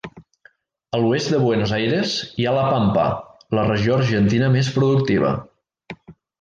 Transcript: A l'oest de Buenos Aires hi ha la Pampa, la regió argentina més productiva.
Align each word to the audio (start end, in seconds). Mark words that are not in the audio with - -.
A 0.97 1.01
l'oest 1.03 1.29
de 1.33 1.41
Buenos 1.43 1.73
Aires 1.81 2.15
hi 2.41 2.47
ha 2.47 2.55
la 2.57 2.65
Pampa, 2.71 3.05
la 3.61 3.69
regió 3.71 4.01
argentina 4.01 4.51
més 4.59 4.75
productiva. 4.81 5.39